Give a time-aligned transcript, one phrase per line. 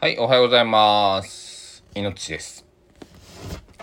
[0.00, 1.82] はい、おはようございます。
[1.96, 2.64] いのちです。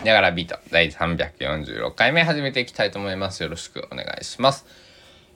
[0.02, 3.42] ながらビート第346回目始めていきたいと思います。
[3.42, 4.64] よろしくお願いします。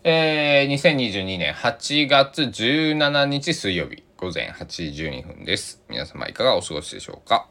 [0.04, 5.82] えー、2022年8月17日水曜日午前8時12分です。
[5.90, 7.46] 皆様いかがお過ごしでしょうか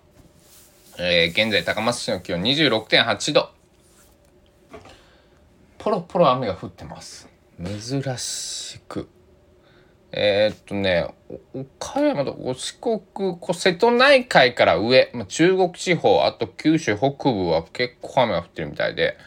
[0.97, 3.51] えー、現在高松市の気温26.8度。
[5.77, 7.29] ポロポロ雨が降ってます。
[7.63, 9.07] 珍しく。
[10.11, 11.07] えー、っとね、
[11.53, 12.99] 岡山と四国、
[13.39, 19.17] こ瀬戸内海から上、まあ、中国地方、あと九州北部は結構雨が降ってるみたいで、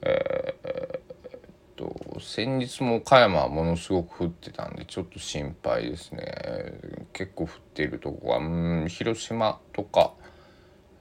[0.00, 1.40] えー、っ
[1.76, 6.24] と、先日も岡山はものすごく降ってたんで、ちょっと心配ですね。
[7.12, 10.14] 結構降っているとこは、うん、広島とか、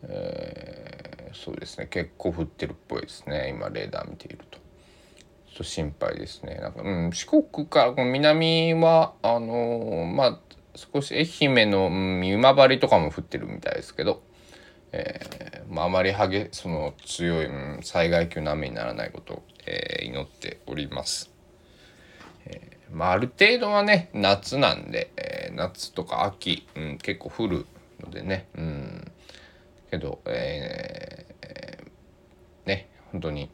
[0.03, 4.66] えー、そうですね、結構降ってるっぽいですね、今レーダー見ていると。
[5.57, 6.55] ちょっと心配ですね。
[6.61, 10.39] なんか、うん、四国からこの南は、あのーまあ、
[10.75, 14.21] 少し愛媛の、うん、今治とかも降ってるみたいですけど、
[14.91, 21.31] えーまあ、あまり激その強い、うん、災害級の雨にならないことを、えー祈っております。
[22.45, 27.65] えーまあ、ある程度はね、夏なんで、えー夏とか秋、うん、結構降る
[27.99, 29.11] のでね、うん、
[29.89, 33.49] けど、えーね、本当に、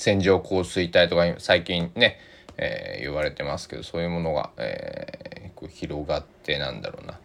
[0.00, 2.18] 線状降水帯とか最近ね、
[2.56, 7.20] えー言われてますけどそういうものが、えーこう広がってなんだろうな。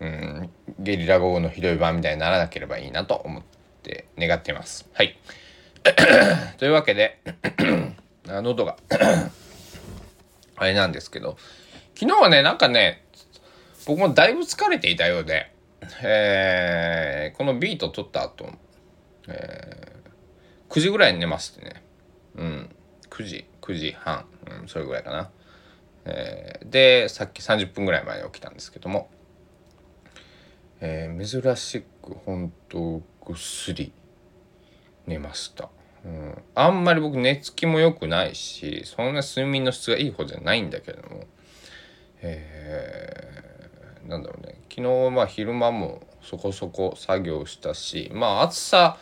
[0.00, 3.42] うんゲリラ豪雨のひどい版みたいにならなければいいなと思っ
[3.82, 4.88] て願っています。
[4.94, 5.18] はい。
[6.56, 7.18] というわけで
[8.24, 8.78] 喉が。
[10.56, 11.36] あれなんですけど
[11.94, 13.04] 昨日はねなんかね
[13.86, 15.52] 僕もだいぶ疲れていたようで、
[16.02, 18.48] えーこのビート撮った後、
[19.28, 19.98] えー
[20.70, 21.82] 9時ぐらいに寝ましてね。
[22.38, 22.70] うん、
[23.10, 24.24] 9時9時半、
[24.62, 25.30] うん、それぐらいかな、
[26.04, 29.10] えーでさっき30分ぐらい前に起きたんですけども、
[30.80, 33.92] えー珍しく本当ぐっすり
[35.06, 35.68] 寝ました、
[36.04, 41.24] うん、あんまり僕寝つきも良くないしそんな睡眠の質がいい方じゃないんだけれども。
[42.20, 43.48] えー
[44.08, 44.58] なんだろうね。
[44.70, 48.96] 昨日まあ昼間もそこそこ作業したしまあ暑さ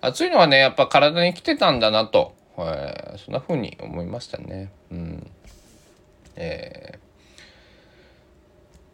[0.00, 2.34] 暑いのはねやっぱ体に来てたんだなと、
[2.66, 4.70] えーそんな風に思いましたね。
[4.90, 5.30] うん、
[6.36, 6.98] え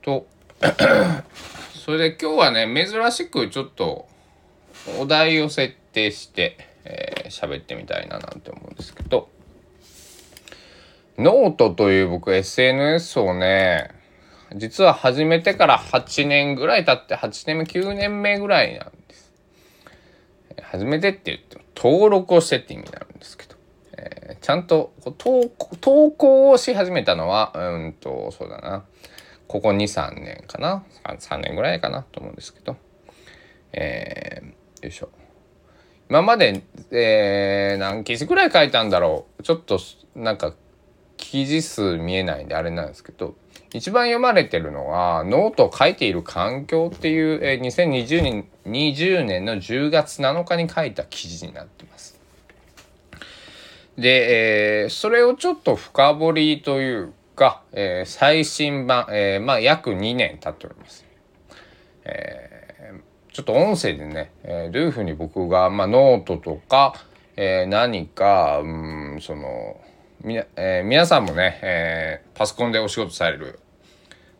[0.02, 0.26] ーと
[1.74, 4.06] それで今日はね珍しくちょっと
[4.98, 9.28] お題を設定してえー喋、ってみたいななんて思うんですけど
[11.16, 13.90] ノートという僕 SNS をね
[14.56, 19.32] 実は始めてから8年ぐらい経って8年目9年目ぐらいなんです。
[20.62, 23.53] 始めてって言っても登録をしてって意味なんですけど、
[23.96, 28.84] えーちゃんと投稿投稿をし始めたのはうんとそうだな。
[29.46, 30.84] ここ23年かな。
[31.04, 32.76] 3, 3年ぐらいかなと思うんですけど。
[33.72, 34.46] えー
[34.82, 35.08] よいしょ。
[36.10, 39.42] 今まで、えー何記事ぐらい書いたんだろう。
[39.42, 39.78] ちょっと
[40.14, 40.54] なんか
[41.16, 43.34] 記事数見えないんであれなんですけど。
[43.72, 51.93] 一番読まれてるのはノートを書いている環境っていう、えー2020年 ,20 年の10月7日に書いた記事になってます。
[53.96, 61.04] で、えーそれをちょっと深掘りというか、えー最新版、えーまあ約2年経っております。
[62.04, 62.54] えー
[63.32, 66.94] ちょっと音声でね、えーどういうふうに僕が、まあ、ノートとか、
[67.36, 68.66] えー何か、う
[69.16, 69.80] ん、その、
[70.22, 73.60] みな、えー皆さんもね、えーパソコンでお仕事される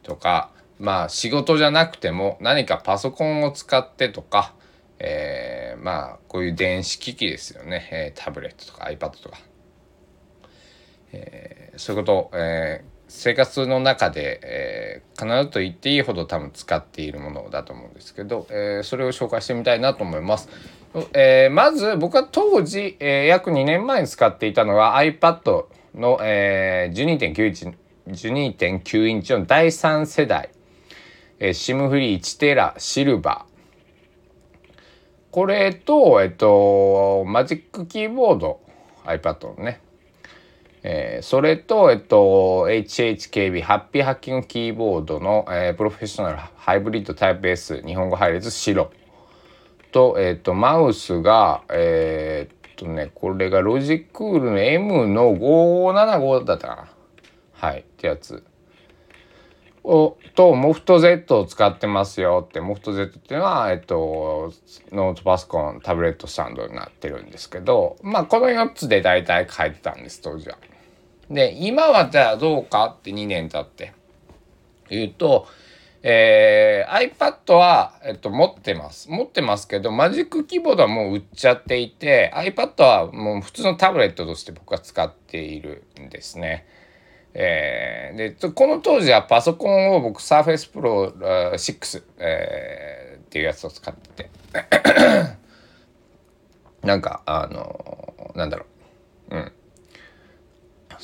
[0.02, 4.52] とか、まあ仕事じゃなくても何かパソコンを使ってとか、
[4.98, 9.38] えーまあこういう電子機器ですよね、えータブレットとか iPad とか、
[11.12, 20.48] えーそういうことを、えー生活の中で、えー必ずと言っていいほど多分使っているものだと思うんですけど、えーそれを紹介してみたいなと思います。
[21.12, 27.66] えーまず僕は当時、えー約2年前に使っていたのは iPad の、えー12.9インチ
[28.08, 30.48] 12.9インチの第3世代、
[31.40, 33.53] えー、SIM フリー1テラシルバー。
[35.34, 38.60] これとえっとマジックキーボード
[39.04, 39.80] iPad のね
[40.84, 48.92] えーそれと、えっと、HHKB、ハッピーハッキングキーボードの、えープロフェッショナルハイブリッドタイプ S、日本語配列白。
[49.90, 56.88] と、えっと、マウスが、えーっとね、これがロジクールの M の575だったかな。
[57.54, 58.44] はい、ってやつ。
[59.84, 64.52] をとモフト Z を使ってますよってモフト Z っていうのは、えっと、
[64.90, 70.58] ノートパソコンタブレットスタンドになってるんですけどまあこの4つで大体書いてたんです当時は。
[71.30, 73.92] で今はじゃあどうかって2年経って
[74.88, 75.46] 言うと、
[76.02, 79.10] えー、iPad は、えっと、持ってます。
[79.10, 86.66] 持ってますけど、マジックキーボードはもう売っちゃっていて、iPad はもう普通のタブレットとして僕は使っているんですね。
[87.34, 94.30] えー、で、この当時はパソコンを僕 Surface Pro 6、えー、っていうやつを使ってて、
[96.86, 98.66] なんか、あの、なんだろ
[99.30, 99.36] う。
[99.36, 99.52] うん。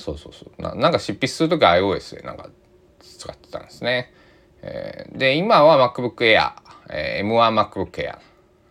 [0.01, 2.49] そうそうそうななんか執筆する時 iOS でなんか
[3.01, 4.13] 使ってたんですね。
[4.63, 6.53] えー、で今は MacBook Air、
[6.89, 8.19] えー、M1MacBook Air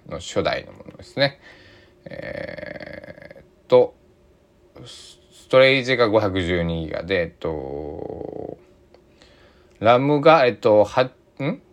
[0.08, 1.40] の初代のものですね。
[2.06, 3.96] えー、と
[5.50, 8.60] ストレージが 512GB で、えっと、
[9.80, 11.12] ラムが、えっと、はん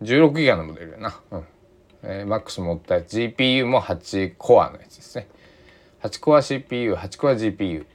[0.01, 1.21] ?16GB のモデルやな。
[1.29, 1.45] うん。
[2.01, 5.27] えー、マックス持ったやつ GPU も8コアのやつですね。
[6.01, 7.85] 8コア CPU、8コア GPU。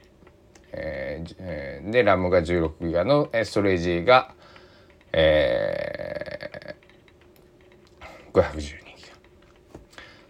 [0.71, 4.33] えーえー、で、RAM が 16GB のストレージが、
[5.11, 8.83] えー、512GB。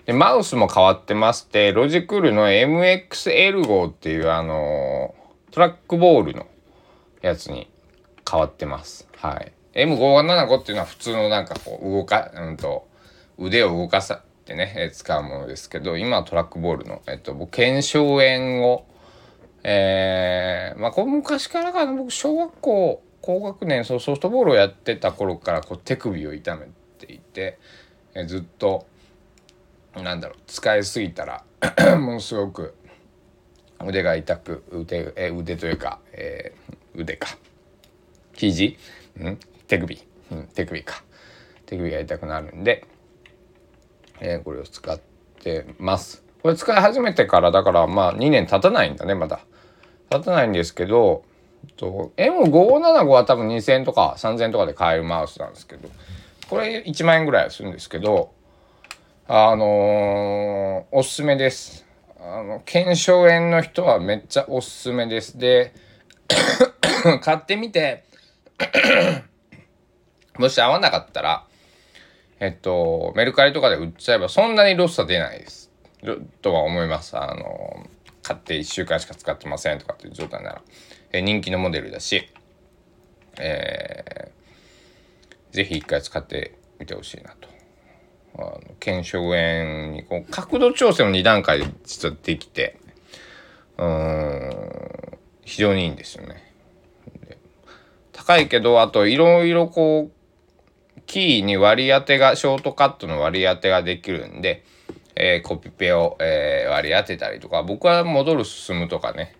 [0.07, 4.92] で、マウスも変わってまして、ロジクールの MXL5 っていうあのー、
[5.53, 6.47] トラックボールの
[7.21, 7.69] やつに
[8.29, 9.07] 変わってます。
[9.17, 9.53] はい。
[9.73, 12.87] M575 っていうのは普通のなんかこう動か、うんと、
[13.37, 18.85] 腕を動かさってね、え使うものですけど、今はトラックボールの、えっと、僕、腱鞘炎を
[19.63, 26.67] えー、まあこれ昔からかな僕小学校高学年そうソフトボールをやってた頃からこう手首を痛め
[26.99, 27.57] ていて、
[28.13, 28.85] え、ずっと
[29.95, 31.45] なんだろう使いすぎたら
[31.97, 32.75] ものすごく
[33.87, 37.37] 腕が痛く腕え腕というか、えー、腕か
[38.33, 38.77] 肘、
[39.19, 41.03] うん、手首、うん、手首か
[41.65, 42.85] 手首が痛くなるんで、
[44.19, 44.99] えー、これを使っ
[45.41, 46.23] てます。
[46.41, 49.39] これ使い始めてからだからまあ2年経たないんだねまだ。
[50.11, 51.23] 立たないんですけど、
[51.77, 55.89] M575 は多分2000円とか3000円とかで買えるマウスなんですけど、
[56.49, 58.31] これ1万円ぐらいするんですけど、
[59.27, 61.82] あのー、おすすめです。
[62.25, 65.37] あの、腱鞘炎の人はめっちゃおすすめです。
[65.37, 65.73] で、
[67.21, 68.05] 買ってみて
[70.39, 71.45] もし合わなかったら、
[72.39, 75.69] えっと、メルカリとかで売っちゃえばそんなにロスは出ないです。
[76.41, 77.17] とは思います。
[77.17, 77.85] あの
[78.21, 80.61] 買って1週間しか使ってませんとかっていう状態なら、
[81.11, 82.29] え、人気のモデルだし、
[83.37, 87.52] えー、ぜひ一回使ってみてほしいなと。
[88.37, 92.79] あの腱鞘炎にこう角度調整も2段階で実はできて
[93.77, 94.51] うん
[95.43, 96.51] 非常にいいんですよね。
[98.11, 104.63] 高いけどあといろいろこうキーに割り当てがショートカットの割り当てができるんで
[105.15, 109.35] えー、コピペを、えー、割り当てたりとか僕は戻る進むとかね、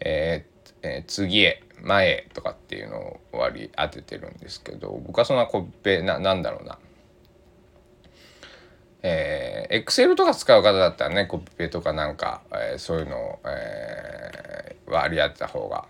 [0.00, 6.78] えーえー、次へ前へとかっていうのを割り当ててるんですけど僕はそんなコピペななんだろうな
[9.02, 15.86] えー、エクセルとか使う方だったらねコピペとかなんか、えー、そういうのを、えー、割り当てた方が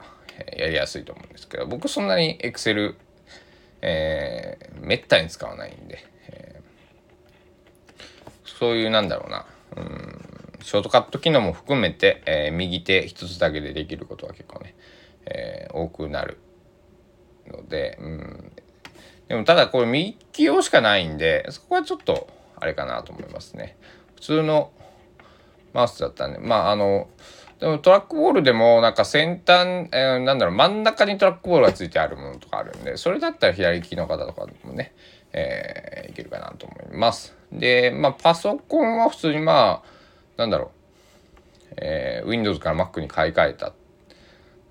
[0.56, 2.96] やりやすいと思うんですけど僕そんなにエクセル、
[3.80, 6.04] えー、めったに使わないんで、
[8.58, 9.46] そういうなんだろうな、
[9.76, 10.18] うん、
[10.62, 14.74] ショートカット機能も含めて、えー、右手一つだけでできることは結構ね、
[15.26, 16.38] えー、多くなる
[17.46, 18.52] ので、うん、
[19.28, 22.28] でもただこれ右利き用しかないんでそこはちょっと
[22.60, 23.76] あれかなと思いますね
[24.16, 24.70] 普通の
[25.72, 27.08] マウスだったんでまああの
[27.60, 34.92] でもトラックボールでもなんか先端、えー、なんだろう真ん中にトラックボールがついてあるものとかあるんでそれだったら左利きの方とかでもね、
[35.32, 37.36] えー、いけるかなと思います。
[37.52, 39.88] で、まあ、パソコンは普通にまあ、
[40.36, 40.70] なんだろ
[41.70, 43.72] う、えー、Windows から Mac に買い替えた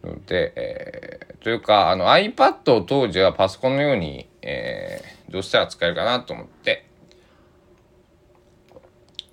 [0.04, 6.87] ので、えー、というか、あの iPad を当時はパソコンのように、えー、どうしたら使えるかなと思って、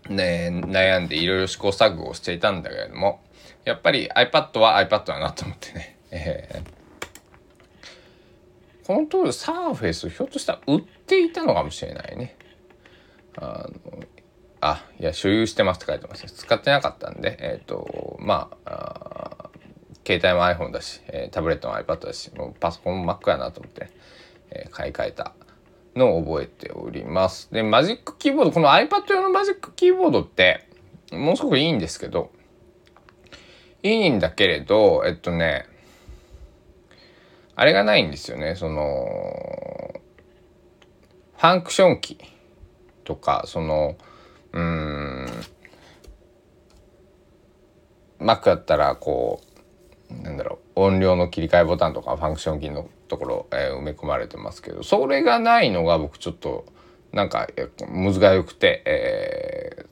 [0.08, 3.23] ね、悩んでいろいろ試行錯誤をしていたんだけれども、
[3.64, 6.84] やっぱり iPad は iPad だなと思ってね、えー
[8.87, 12.37] この当時サーフェスひょっとしたら売っていたのかもしれないね。
[13.37, 14.00] あの
[14.61, 19.50] あいや所有してますって書いてます使ってなかったんでえっ、ー、とまあ
[20.06, 23.90] 携帯も iPhone だし、タブレットも iPad だしもうパソコンも Mac やなと思って、
[24.50, 25.32] えー、買い替えた。
[25.97, 27.53] のを覚えております。
[27.53, 30.69] でマジックキーボードこの iPad 用のマジックキーボードって
[31.13, 32.31] ものすごくいいんですけど
[33.83, 35.67] いいんだけれどえっとね
[37.57, 38.57] あれがないんですよね。
[38.57, 39.95] その
[41.37, 42.19] ファンクションキー
[43.05, 43.97] とかその
[44.53, 45.27] うーん
[48.19, 49.41] マックだったらこ
[50.11, 56.66] うなんだろう音量の切り替えボタンとかファンクションキーのところ、えー、埋め込まれてますけどそれがないのが僕ちょっと
[57.12, 57.49] なんか
[57.88, 59.85] むずがゆくて、え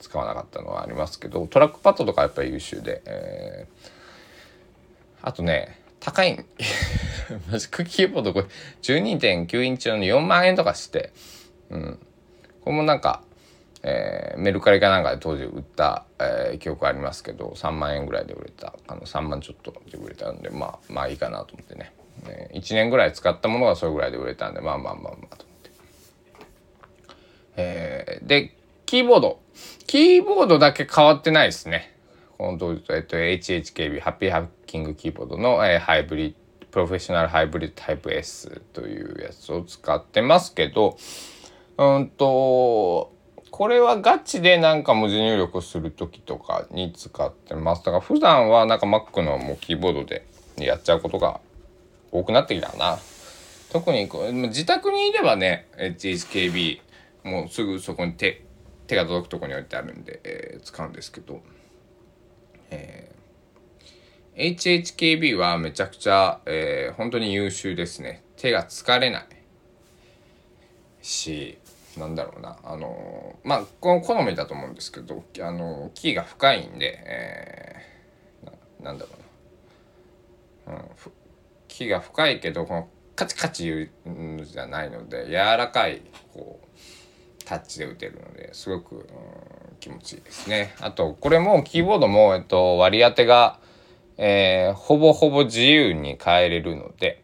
[0.00, 6.34] ー、使わなかったのはありますけどトラックパッドとかやっぱり優秀で、えー、あとね高い
[7.50, 8.46] Magic Keyboard これ
[8.80, 11.12] 12.9インチの4万円とかして、
[11.68, 11.98] うん、
[12.62, 13.22] これもなんか、
[13.82, 21.92] えー、メルカリかなんかで当時売った、えー、記憶ありますけど3万円ぐらいで売れたあの3万ちょっとで売れたんでまあまあいいかなと思ってね、
[22.26, 25.70] えー、1年ぐらい使ったものがそれぐらいで売れたんでまあまあまあまあと思って、
[27.56, 28.54] えー、で
[28.86, 29.40] キーボード。
[29.86, 31.94] キーボードだけ変わってないですね。
[32.38, 40.96] 本当、えっと、HHKB ハッピーハッキングキーボードの、えー、ハイブリッドプロフェッショナルハイブリッドタイプ S というやつを使ってますけど
[41.78, 43.12] うんと
[43.50, 47.84] これはガチでなんか文字入力する時とかに使ってます。
[47.84, 50.26] だから普段はなんか Mac のもうキーボードで
[50.56, 51.40] やっちゃうことが
[52.12, 52.98] 多くなってきたな。
[53.72, 56.80] 特にこう自宅にいればね HHKB
[57.24, 58.44] もうすぐそこに手
[58.86, 61.40] 手が届くとこに置いてあるんで、えー、使うんですけど、
[62.70, 68.22] えー、HHKB はめちゃくちゃ、えー、本当に優秀ですね。
[68.36, 69.26] 手が疲れない。
[71.00, 71.58] し
[71.96, 72.58] なんだろうな。
[72.62, 79.12] あのまあこの好みだと思うんですけどあのキーが深いんで、えー、ななんだろ
[80.66, 80.82] うな、うん、
[81.72, 83.64] キーが深いけどこのカチカチ
[84.04, 86.02] 言うじゃないので柔らかい
[86.34, 89.02] こうタッチで打てるのですごく、うん、
[89.80, 90.74] 気持ちいいですね。
[90.80, 93.58] あとこれもキーボードも、えっと、割り当てが、
[94.16, 97.22] えー、ほぼほぼ自由に変えれるので、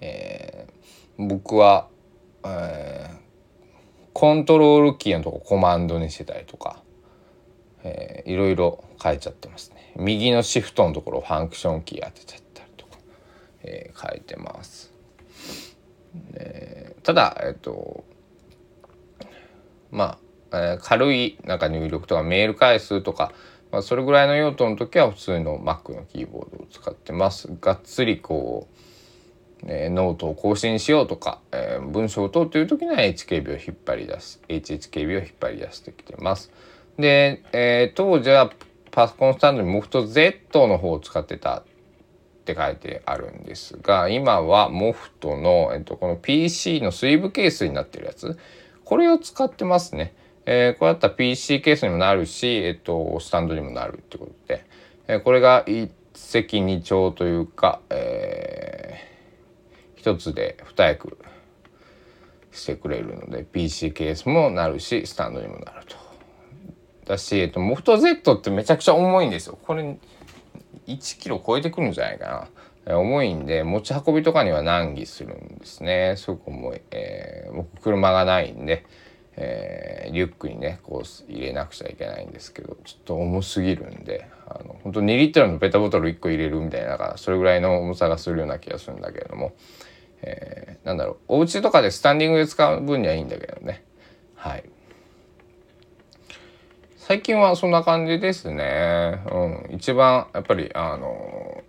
[0.00, 1.88] えー、僕は、
[2.44, 3.16] えー、
[4.12, 6.82] コントロールキーのとこコマンドにしてたりとか、
[7.82, 9.92] えー、いろいろ変えちゃってますね。
[9.96, 12.43] 右のシフトのところファンクションキー当てちゃっ、
[13.64, 14.92] えー、変えてます。
[16.34, 18.04] えー、ただ、えっと、
[19.90, 20.18] ま
[20.50, 23.32] あ、えー、軽いなんか入力とかメール回数とか、
[23.72, 27.48] まあ、それぐらいの用途の時は普通の Mac のキーボードを使ってます。
[27.60, 28.68] がっつりこ
[29.62, 36.52] う、えー、ノートを更新しようとか、えー、文章を打とうという時には HKB を引っ張り出し HHKB を引っ張り出してきてます。
[36.98, 38.52] で、えー、当時は
[38.90, 41.64] パソコンスタンドにモフト Z の方を使ってた
[42.44, 48.38] って書いてあるんですが今は MOFT の、えっと、この PC のスリーブケースになってるやつ
[48.84, 50.14] これを使ってますね。
[50.44, 54.66] えー、これだったら PC ケースにもなるし、えっと、スタンドにもなるってことで、
[55.08, 61.16] えー、これが一石二鳥というか、えー、一つで二役
[62.52, 65.96] してくれるので PC ケースもなるしスタンドにもなると。
[67.06, 69.58] だし、えっと、モフト Z ってめちゃくちゃ重いんですよ。
[69.62, 69.96] これ
[70.86, 72.48] 1キロ超えてくるんじゃないか
[72.86, 72.96] な。
[72.96, 76.14] 重いんで持ち運びとかには難儀するんですね。
[76.18, 78.84] すごく重い、えー、僕車がないんで、
[79.36, 89.54] えー、リュックにねこう入れなくちゃいけないんですけどちょっと重すぎるんであの本当2リットルのペットボトル1個入れるみたいなかそれぐらいの重さがするような気がするんだけれども、
[90.22, 93.82] えー、なんだろうお家とかでスタンディングで使う分にはいいんだけどね。
[94.34, 94.64] はい。
[97.06, 99.20] 最近はそんな感じですね。
[99.30, 99.76] うん。
[99.76, 101.62] 一番、やっぱり、あの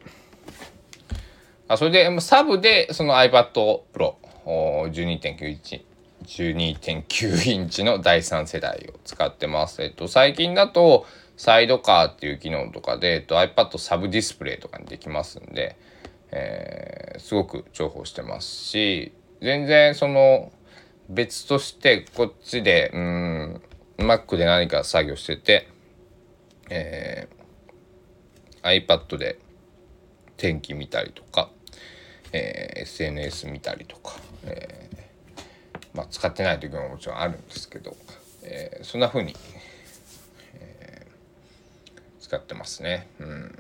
[1.68, 3.52] あそれでサブでその iPad
[3.94, 4.14] Pro
[4.46, 5.86] 12.9インチ
[6.24, 9.84] 12.9インチの第3世代を使ってます。
[9.84, 15.76] えっと、最近だとサイドカーっていう機能とかで、えっと、iPad サブディスプレイとかにできますんで、
[16.32, 19.12] えー、すごく重宝してますし
[19.42, 20.54] 全然その
[21.10, 23.62] 別としてこっちでうん
[23.98, 25.68] Mac で何か作業してて、
[26.70, 29.40] えー、iPad で
[30.38, 31.50] 天気見たりとか
[32.38, 37.96] えー、SNS 見たりとか、えー、まあ、使ってない時ももちろんあるんですけど、
[38.44, 39.34] えー、そんな風に、
[40.56, 41.08] え
[42.20, 43.08] 使ってますね。
[43.20, 43.60] うん。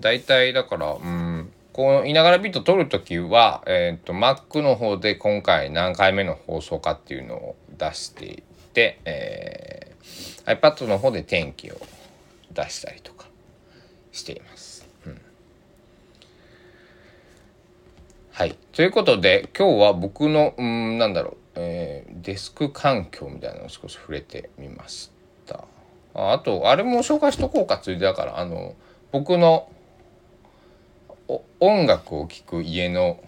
[0.00, 8.42] 大体だから、うん、この「いながらビート」撮る時は、えーと、Mac の方で今回何回目の放送かっていうのを出していっ
[8.72, 11.80] て、えー、iPad の方で天気を
[12.52, 13.26] 出したりとか
[14.12, 14.76] しています。
[18.36, 18.54] はい。
[18.72, 25.10] ということで、今日は僕の、うん、なんだろう、えー、デスク環境みたいなのを少し触れてみまし
[25.46, 25.64] た。
[26.12, 28.74] ああと、あれも紹介しとこうか、ついでだから、あの、
[29.10, 29.70] 僕の
[31.60, 33.18] 音楽を聴く家の、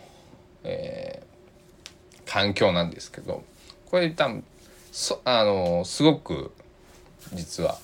[0.62, 3.44] えー、環境なんですけど、
[3.90, 4.44] これ多分、
[4.92, 6.52] そあの、すごく、
[7.32, 7.78] 実は、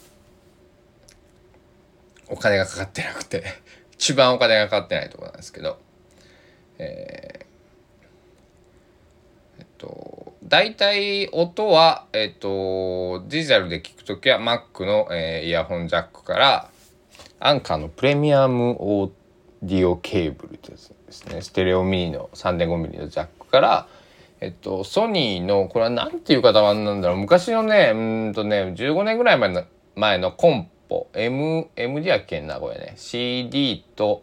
[2.29, 3.45] お金がかかってなくて
[3.93, 5.79] 一番お金がかかってないところなんですけど、
[6.79, 16.71] えー、えっと大体音は、えっと、ディジタルで聞くときは Mac の、えー、イヤホンジャックから
[17.41, 19.11] アンカーのプレミアムオー
[19.63, 21.41] ディオケーブルってやつですね。
[21.41, 23.87] ステレオミニの 3.5mm のジャックから
[24.45, 27.17] えっと、ソニーの、これは何ていう型番なんだろう。
[27.17, 29.65] 昔のね、うんとね、15年ぐらい前の
[29.97, 32.93] 前のコンポ、M、MD やっけんな、これね。
[32.97, 34.23] CD と、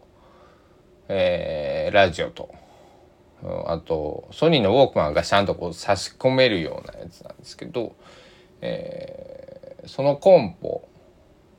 [1.08, 2.54] えー、ラジオと、
[3.42, 7.96] うんあと、ソニーのウォークマンがちゃんとこう差し込めるようなやつなんですけど、
[8.60, 10.88] えー、そのコンポ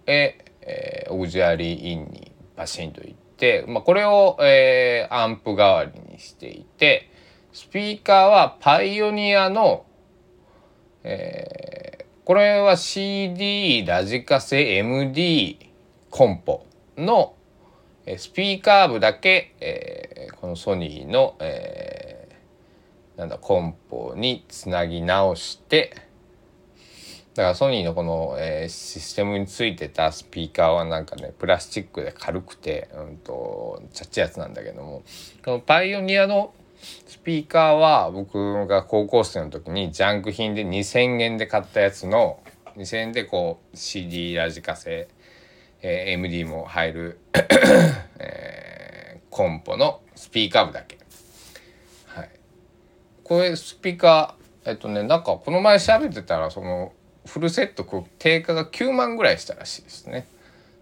[0.05, 7.09] へ、えー、オグジュアリーインにバシンといって、まあ、これを、えー、アンプ代わりにしていて、
[7.53, 9.85] スピーカーはパイオニアの、
[11.03, 15.69] えー、これは CD ラジカセ MD
[16.09, 16.65] コンポ
[16.97, 17.35] の
[18.17, 25.95] スピーカー部だけ、えー、このソニーの、えー、なんだコンポにつなぎ直して
[27.35, 35.03] だからソニーのこの、えー、システムについてたスピーカーはなんかねプラスチックで軽くてうんとちっちゃいやつなんだけども
[35.45, 36.51] このパイオニアの
[36.83, 42.41] スピーカーは僕が高校生の時にジャンク品で2,000円で買ったやつの
[42.75, 45.07] 2,000円でこう CD ラジカセ、
[45.81, 47.19] えー、MD も入る
[48.19, 50.97] えー、コンポのスピーカー部だけ。
[52.07, 52.29] はい。
[53.23, 56.93] これスピーカーえっとねなんかこの前調べてたらその
[57.25, 60.27] フルセットこう定価が9万ぐらいしたらしいですね。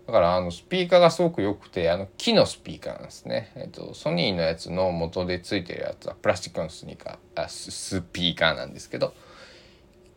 [0.08, 9.14] だからあのスピーカーがすごく良くてあの木のスピーカーなんですね、えっと、ソニーのやつの元でついてるやつはプラスチックのスニーカーあスピーカーなんですけど、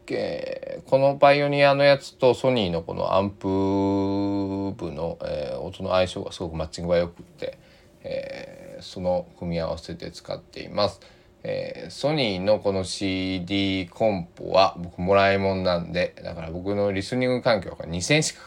[0.09, 7.59] えー、このパイオニアのやつとソニーのこのアンプ部の、えー、音の相性がすごくマッチングが良くて、
[8.03, 11.01] えー、その組み合わせで使っています。
[11.47, 18.41] えー、ソニーのこの CD コンポは僕もらいもんなんでだから僕のリスニング環境が2000しか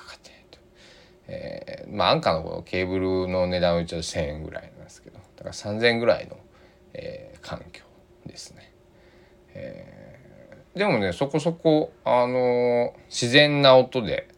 [1.27, 6.37] えー、まあ安価のこのケーブルの値段は一応1,000円ぐらいなんですけどだから3,000円ぐらいの、
[6.93, 7.83] えー、環境
[8.25, 8.71] ですね。
[9.53, 14.29] えー、でもねそこそこあのー、自然な音で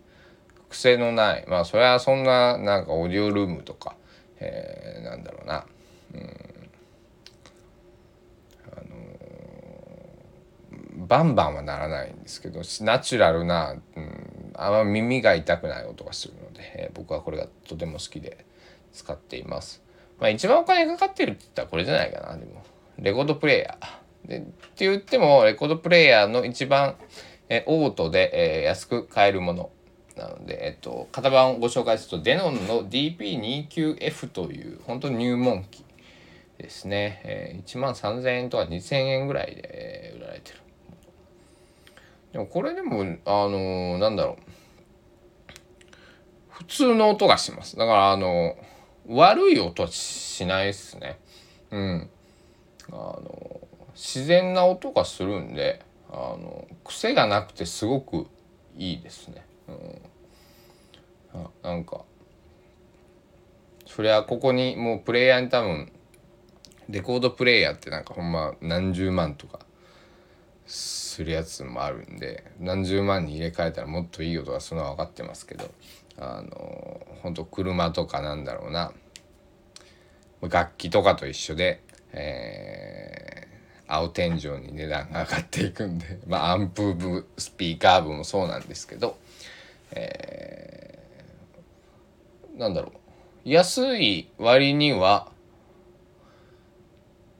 [0.69, 3.95] 癖のないまあそれはそんななんかオーディオルームとか、
[4.39, 5.65] えー、なんだろうな、
[6.13, 6.21] うん、
[8.71, 18.45] あのー、バンバンはならないんですけどナチュラルな、うん、あんま耳が痛くない音がするので、えー、僕はこれがとても好きで
[18.93, 19.81] 使っています。
[20.19, 22.63] まあ一番お金かかってるって言ったらこれじゃないかなでも
[22.97, 23.99] レコードプレーヤー。
[24.27, 26.95] でって言ってもレコードプレーヤーの一番、
[27.47, 29.71] えー、オートで、えー、安く買えるもの
[30.17, 35.85] なので、えっと、型番をご紹介するとデノンの DP29F という本当に入門機
[36.57, 40.59] ですね、えー、1万3000円とか2000円ぐらいで、売られてる
[42.33, 44.48] でもこれでもあのー、なんだろう
[46.59, 47.75] 普通の音がします。
[47.75, 48.55] だからあの
[49.07, 51.19] 悪い音しないっすね。
[51.71, 52.09] うん。
[52.91, 53.61] あの
[53.95, 58.27] 自然な音がするんであの癖がなくてすごく
[58.77, 59.45] いいですね。
[59.67, 59.71] う
[61.37, 62.01] ん、あなんか
[63.85, 65.91] そりゃここにもうプレイヤーに多分
[66.89, 69.59] レコードプレイヤーってなんかほんま何十万とか
[70.65, 75.69] するやつもあるんで何十万に入れ替えたらもっといい音がするのは分かってますけど
[76.19, 78.91] あの本当車とかなんだろうな。
[80.41, 81.81] 楽器とかと一緒で、
[82.13, 89.17] えー、青天井に値段が上がっていくんで、 まあ、アンプ部スピーカー部もそうなんですけど、
[89.91, 93.49] えー、なんだろう。
[93.49, 95.31] 安い割には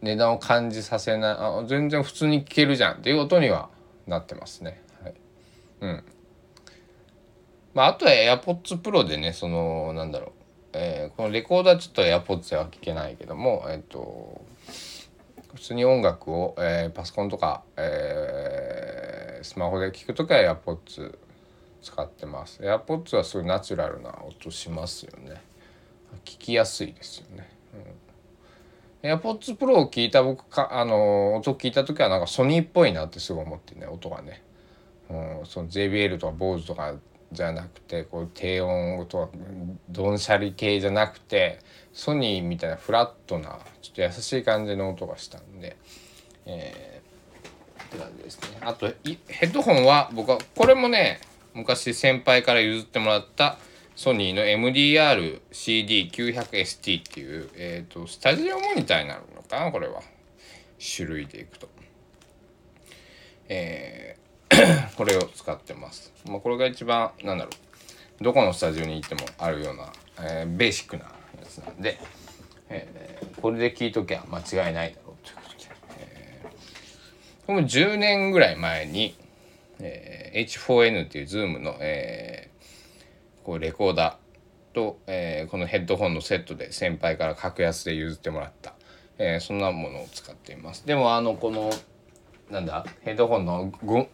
[0.02, 3.70] 値段を感じさせないあ全然普通に聴けるじゃんっていう音には
[4.08, 4.82] なってますね。
[5.04, 5.13] はい、
[5.82, 6.04] うん。
[7.74, 10.32] まあ、あとは AirPods Pro でねそのなんだろう、
[10.74, 14.42] えー、このレコーダーちょっと AirPods では聞けないけどもえっ、ー、と
[15.54, 21.18] 普通に音楽を、えー、パソコンとか、えー、スマホで聞くときは AirPods
[21.82, 22.62] 使ってます。
[22.62, 25.42] AirPods はすごいナチュラルな音しますよね。
[26.26, 27.50] 聞きやすいですよね、
[29.04, 34.42] うん、AirPods Pro を聞いた僕かあの音聞いた時はなんかソニーっぽいなってすごい思ってね音がね、
[35.10, 36.96] うん、その JBL とか BOSE とか
[37.32, 39.30] じゃなくてこう低音とか
[39.89, 41.60] ドンシャリ系じゃなくて
[41.94, 45.78] ソニーみたいなフラットなちょっと優しい感じの音がしたんで、
[46.46, 48.88] えー、って感じですねあと
[49.28, 51.20] ヘッドホンは僕はこれもね
[51.54, 53.58] 昔先輩から譲ってもらった
[53.96, 60.02] ソニーの MDR-CD900ST っていう、えーと、スタジオモニターになるのかなこれは
[60.80, 61.68] 種類でいくと。
[63.50, 64.19] えー、
[64.98, 66.12] これを使ってます。
[66.28, 67.52] まあ、これが一番なんだろ
[68.22, 72.00] うどこのスタジオに行ってもあるような、えー、ベーシックなやつなんで、
[72.68, 79.16] えー、これで聞いときゃ間違いないだろうということで、えー、これも10年ぐらい前に、
[79.80, 88.74] えー、H4N っていう Zoom の、えー、こうレコーダーと、えー、このヘッドホンのセットで先輩から格安で譲ってもらった、
[89.18, 91.72] えー、そんなものを使っていますでもあのこの
[92.50, 92.86] なんだ？
[93.02, 93.72] ヘッドホンの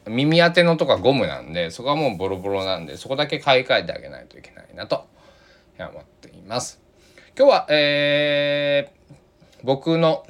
[0.07, 5.07] 耳当てのとかゴムなんでそこはもうボロボロなんでそこだけ買い替えてあげないといけないなと
[5.79, 6.81] 思っています。
[7.37, 9.15] 今日はえー、
[9.63, 10.25] 僕の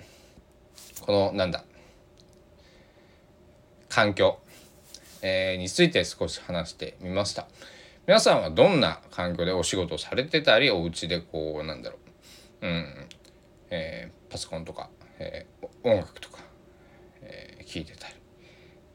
[1.01, 1.63] このなんだ？
[3.89, 4.39] 環境
[5.27, 7.47] えー、について少し話してみました。
[8.05, 11.97] 皆さんはどんな環境でお仕事されてたりお家でこうなんだろ
[12.61, 13.07] う、うん
[13.71, 16.24] えー、パソコンとか、えー、音楽とか、
[17.75, 18.13] 聞いてたり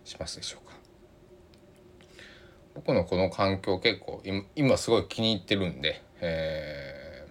[0.04, 0.74] しますでしょうか？
[2.74, 4.22] 僕のこの環境結構
[4.56, 7.26] 今すごい気に入ってるんで、え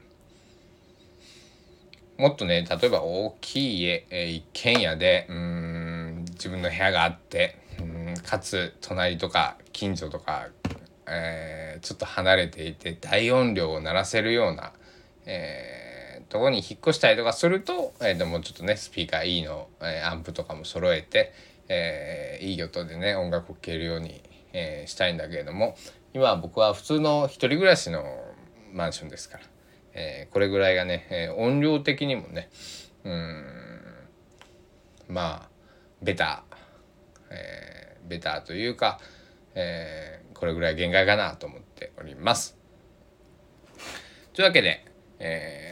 [2.19, 7.57] ー、もっとね例えば大きい家、えー、一軒家でうん自分の部屋があって
[8.23, 10.49] かつ隣とか近所とか、
[11.07, 14.71] えー、ちょっと離れていて大音量を鳴らせるような、
[15.25, 15.88] えー、
[16.29, 21.33] とこに引っ越したりとかすると、えー、でもちょっとねスピーカーいいの、えー、アンプとかも揃えて、
[21.67, 24.21] えー、いい音でね音楽を聴けるように、
[24.53, 25.75] えー、したいんだけれども
[26.13, 28.03] 今僕は普通の一人暮らしの
[28.71, 29.43] マンションですから、
[29.93, 32.49] えー、これぐらいがね、えー、音量的にもね
[33.03, 33.45] うん
[35.07, 35.49] まあ
[36.01, 36.43] ベタ
[37.31, 38.99] えーベターというか、
[39.53, 42.57] えー、これぐらい限界かなと思っております。
[44.33, 44.83] というわけで、
[45.19, 45.68] えー、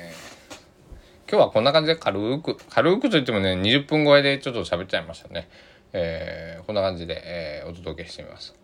[1.30, 5.50] 今日はこんな感じで軽く軽くといってもね20分超えでちょっと喋っちゃいましたね。
[5.92, 8.56] えー、こんな感じで、えー、お届けしてみます。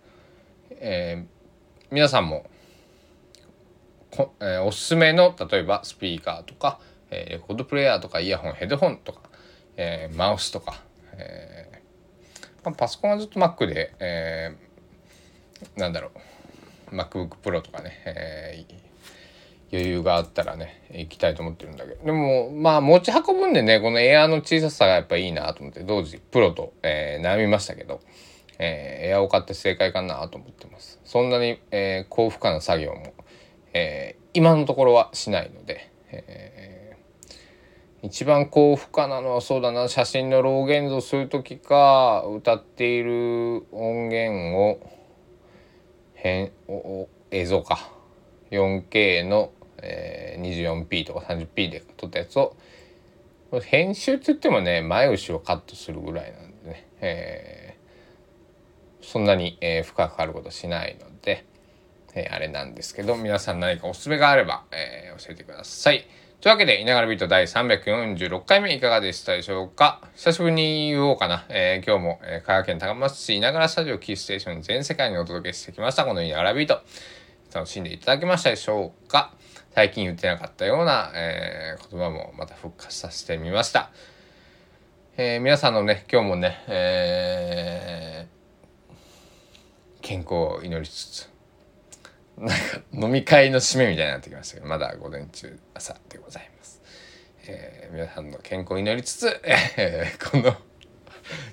[0.72, 2.46] えー、皆さんも
[4.12, 6.80] こ、えー、おすすめの例えばスピーカーとか、
[7.12, 9.20] えー、レコードプレーヤーとかイヤホンヘッドホンとか、
[9.76, 10.82] えー、マウスとか、
[11.14, 16.12] えーまあ、パソコンはずっと Mac で、えー、なんだろ
[16.92, 18.93] う MacBook Pro とかね、えー、
[19.74, 22.06] 余裕があったらね行きたいと思ってるんだけど。
[22.06, 28.00] でもまあ持ち運ぶんでねこのエアーの小ささがやっぱいいなと思って同時プロと、えー、悩みましたけど、
[28.60, 31.00] えー、エアを買って正解かなと思ってます。
[31.04, 33.14] そんなに、えー、高負荷な作業も、
[33.74, 36.64] えー、今のところはしないので、えー
[38.06, 44.78] 一番高負荷なのはそうだな写真のロー現像する時か歌っている音源を
[46.14, 46.52] 変
[47.32, 47.94] 映像か。
[48.54, 49.52] 4K の、
[49.84, 52.56] えー、24p とか 30p で撮ったやつを
[53.62, 61.46] 編集って言ってもね前後ろカットするぐらいなんでね、えー、そんなに、えー、負荷かかることしないので、
[62.16, 66.08] えー、あれなんですけど皆さん何かおすすめがあれば、え教えてください。
[66.42, 70.02] というわけで、いながらビート第346回目いかがでしたでしょうか？
[70.16, 71.46] 久しぶりに言おうかな。
[71.48, 76.04] えー、今日も、えー、香川県高松市いながらスタジオキーステーション全世界にお届けしてきました。
[76.04, 76.82] このいながらビート。
[77.54, 79.32] 楽しんでいただけましたでしょうか？
[79.74, 83.90] 最近言ってなかったような、えー、言葉もまた復活させてみました。
[85.18, 88.94] えー、皆さんのね、今日もね、えー、
[90.02, 91.34] 健康を祈りつつ、
[92.38, 92.56] なんか
[92.94, 96.82] 飲み会の締めみたいになってきましたけどまだ午前中朝でございます、
[97.48, 100.56] えー、皆さんの健康を祈りつつ、えー、この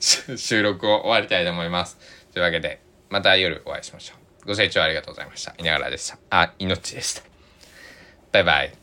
[0.00, 1.96] 収録を終わりたいと思います。
[2.32, 4.46] というわけでまた夜お会いしましょう。
[4.48, 5.54] ご清聴ありがとうございました。
[5.58, 6.18] いながらでした。
[6.30, 7.29] あ命でした。
[8.32, 8.79] バイバイ